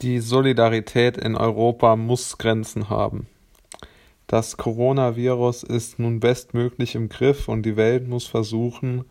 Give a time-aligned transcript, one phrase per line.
[0.00, 3.26] Die Solidarität in Europa muss Grenzen haben.
[4.28, 9.04] Das Coronavirus ist nun bestmöglich im Griff und die Welt muss versuchen,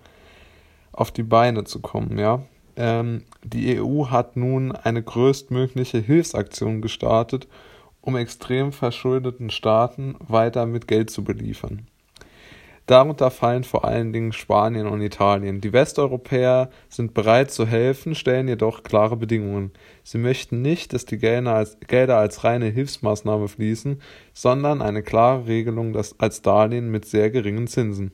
[0.94, 2.44] auf die Beine zu kommen, ja.
[2.78, 7.50] Ähm, die EU hat nun eine größtmögliche Hilfsaktion gestartet,
[8.00, 11.88] um extrem verschuldeten Staaten weiter mit Geld zu beliefern.
[12.88, 15.60] Darunter fallen vor allen Dingen Spanien und Italien.
[15.60, 19.72] Die Westeuropäer sind bereit zu helfen, stellen jedoch klare Bedingungen.
[20.04, 24.02] Sie möchten nicht, dass die Gelder als, Gelder als reine Hilfsmaßnahme fließen,
[24.34, 28.12] sondern eine klare Regelung als Darlehen mit sehr geringen Zinsen.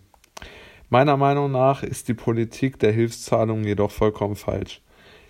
[0.90, 4.82] Meiner Meinung nach ist die Politik der Hilfszahlungen jedoch vollkommen falsch.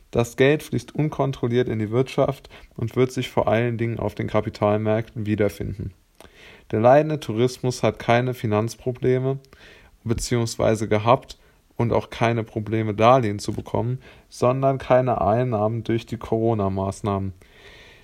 [0.09, 4.27] Das Geld fließt unkontrolliert in die Wirtschaft und wird sich vor allen Dingen auf den
[4.27, 5.93] Kapitalmärkten wiederfinden.
[6.73, 9.37] Der leidende Tourismus hat keine Finanzprobleme
[10.03, 11.37] beziehungsweise gehabt
[11.77, 17.33] und auch keine Probleme, Darlehen zu bekommen, sondern keine Einnahmen durch die Corona-Maßnahmen.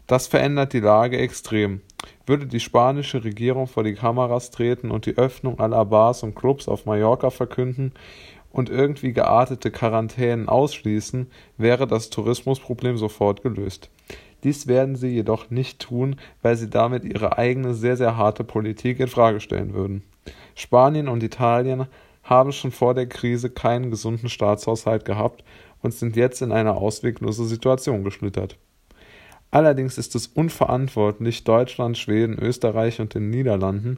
[0.05, 1.81] Das verändert die Lage extrem.
[2.27, 6.67] Würde die spanische Regierung vor die Kameras treten und die Öffnung aller Bars und Clubs
[6.67, 7.93] auf Mallorca verkünden
[8.51, 13.89] und irgendwie geartete Quarantänen ausschließen, wäre das Tourismusproblem sofort gelöst.
[14.43, 18.99] Dies werden sie jedoch nicht tun, weil sie damit ihre eigene sehr, sehr harte Politik
[18.99, 20.03] in Frage stellen würden.
[20.55, 21.87] Spanien und Italien
[22.23, 25.43] haben schon vor der Krise keinen gesunden Staatshaushalt gehabt
[25.81, 28.57] und sind jetzt in eine ausweglose Situation geschlittert.
[29.51, 33.97] Allerdings ist es unverantwortlich, Deutschland, Schweden, Österreich und den Niederlanden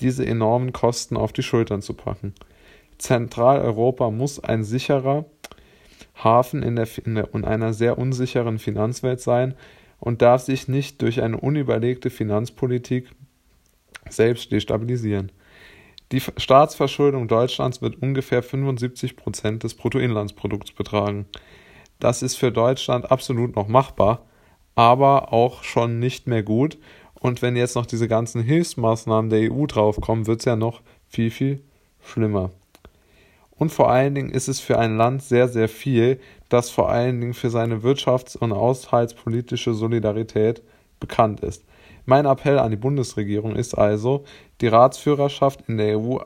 [0.00, 2.34] diese enormen Kosten auf die Schultern zu packen.
[2.98, 5.24] Zentraleuropa muss ein sicherer,
[6.22, 9.54] Hafen in, der, in, der, in einer sehr unsicheren Finanzwelt sein
[9.98, 13.10] und darf sich nicht durch eine unüberlegte Finanzpolitik
[14.08, 15.32] selbst destabilisieren.
[16.12, 21.26] Die Staatsverschuldung Deutschlands wird ungefähr 75 Prozent des Bruttoinlandsprodukts betragen.
[21.98, 24.24] Das ist für Deutschland absolut noch machbar,
[24.74, 26.78] aber auch schon nicht mehr gut.
[27.14, 31.30] Und wenn jetzt noch diese ganzen Hilfsmaßnahmen der EU draufkommen, wird es ja noch viel,
[31.30, 31.62] viel
[32.02, 32.50] schlimmer.
[33.56, 37.20] Und vor allen Dingen ist es für ein Land sehr, sehr viel, das vor allen
[37.20, 40.62] Dingen für seine wirtschafts- und haushaltspolitische Solidarität
[41.00, 41.64] bekannt ist.
[42.06, 44.24] Mein Appell an die Bundesregierung ist also,
[44.60, 46.18] die Ratsführerschaft in der EU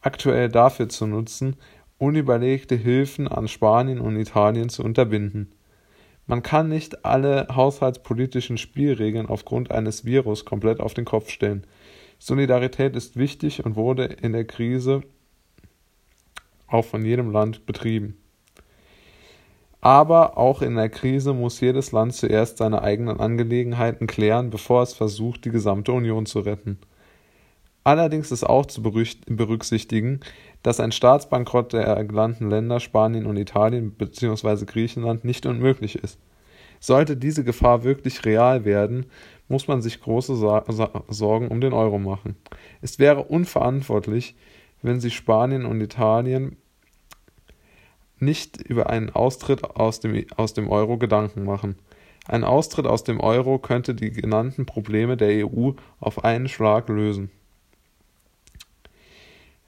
[0.00, 1.56] aktuell dafür zu nutzen,
[1.98, 5.52] unüberlegte Hilfen an Spanien und Italien zu unterbinden.
[6.26, 11.66] Man kann nicht alle haushaltspolitischen Spielregeln aufgrund eines Virus komplett auf den Kopf stellen.
[12.18, 15.02] Solidarität ist wichtig und wurde in der Krise
[16.74, 18.18] auch von jedem Land betrieben.
[19.80, 24.94] Aber auch in der Krise muss jedes Land zuerst seine eigenen Angelegenheiten klären, bevor es
[24.94, 26.78] versucht, die gesamte Union zu retten.
[27.84, 30.20] Allerdings ist auch zu berücksichtigen,
[30.62, 34.64] dass ein Staatsbankrott der genannten Länder Spanien und Italien bzw.
[34.64, 36.18] Griechenland nicht unmöglich ist.
[36.80, 39.06] Sollte diese Gefahr wirklich real werden,
[39.48, 42.36] muss man sich große Sorgen um den Euro machen.
[42.80, 44.34] Es wäre unverantwortlich,
[44.80, 46.56] wenn sich Spanien und Italien
[48.18, 51.76] nicht über einen Austritt aus dem, aus dem Euro Gedanken machen.
[52.26, 57.30] Ein Austritt aus dem Euro könnte die genannten Probleme der EU auf einen Schlag lösen.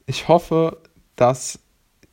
[0.06, 0.79] Ich hoffe,
[1.17, 1.59] dass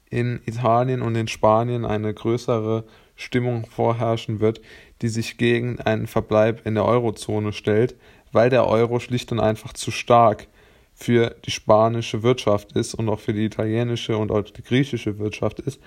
[0.09, 2.83] in Italien und in Spanien eine größere
[3.15, 4.61] Stimmung vorherrschen wird,
[5.01, 7.95] die sich gegen einen Verbleib in der Eurozone stellt,
[8.31, 10.47] weil der Euro schlicht und einfach zu stark
[10.93, 15.59] für die spanische Wirtschaft ist und auch für die italienische und auch die griechische Wirtschaft
[15.59, 15.79] ist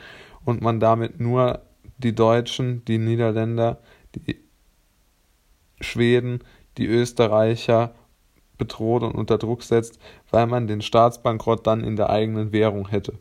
[0.47, 1.61] und man damit nur
[1.99, 3.81] die Deutschen, die Niederländer,
[4.15, 4.37] die
[5.81, 6.41] Schweden,
[6.79, 7.95] die Österreicher
[8.57, 9.99] bedroht und unter Druck setzt,
[10.31, 13.19] weil man den Staatsbankrott dann in der eigenen Währung hätte.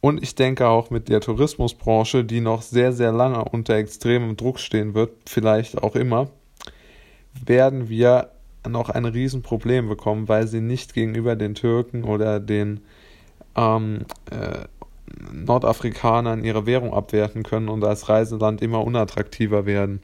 [0.00, 4.58] Und ich denke auch mit der Tourismusbranche, die noch sehr, sehr lange unter extremem Druck
[4.58, 6.28] stehen wird, vielleicht auch immer,
[7.44, 8.30] werden wir
[8.66, 12.80] noch ein Riesenproblem bekommen, weil sie nicht gegenüber den Türken oder den
[13.56, 14.64] ähm, äh,
[15.32, 20.00] Nordafrikanern ihre Währung abwerten können und als Reiseland immer unattraktiver werden.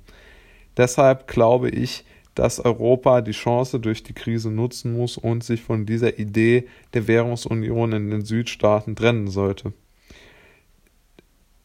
[0.76, 2.04] Deshalb glaube ich,
[2.34, 7.08] dass Europa die Chance durch die Krise nutzen muss und sich von dieser Idee der
[7.08, 9.72] Währungsunion in den Südstaaten trennen sollte.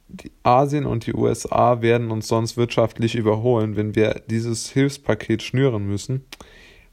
[0.07, 5.85] Die Asien und die USA werden uns sonst wirtschaftlich überholen, wenn wir dieses Hilfspaket schnüren
[5.87, 6.25] müssen,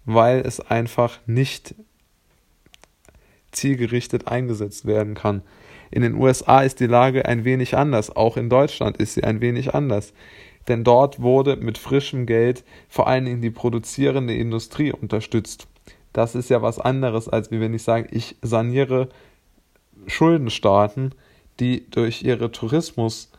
[0.05, 1.75] weil es einfach nicht
[3.53, 5.43] zielgerichtet eingesetzt werden kann.
[5.93, 9.41] In den USA ist die Lage ein wenig anders, auch in Deutschland ist sie ein
[9.43, 10.15] wenig anders.
[10.67, 15.69] Denn dort wurde mit frischem Geld vor allen Dingen die produzierende Industrie unterstützt.
[16.15, 19.11] Das ist ja was anderes, als wie wenn ich sage, ich saniere
[20.07, 21.15] Schuldenstaaten,
[21.61, 23.31] die durch ihre Tourismus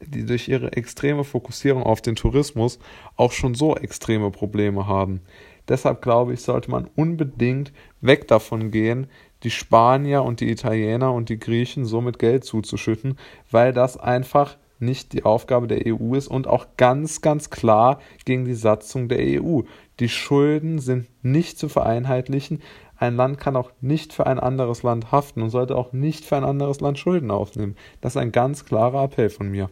[0.00, 2.78] die durch ihre extreme Fokussierung auf den Tourismus
[3.16, 5.20] auch schon so extreme Probleme haben.
[5.68, 9.08] Deshalb glaube ich, sollte man unbedingt weg davon gehen,
[9.42, 13.16] die Spanier und die Italiener und die Griechen so mit Geld zuzuschütten,
[13.50, 18.44] weil das einfach nicht die Aufgabe der EU ist und auch ganz, ganz klar gegen
[18.44, 19.60] die Satzung der EU.
[20.00, 22.62] Die Schulden sind nicht zu vereinheitlichen.
[22.96, 26.36] Ein Land kann auch nicht für ein anderes Land haften und sollte auch nicht für
[26.36, 27.76] ein anderes Land Schulden aufnehmen.
[28.00, 29.68] Das ist ein ganz klarer Appell von mir.